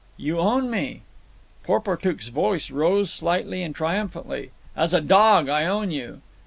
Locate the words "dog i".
5.01-5.67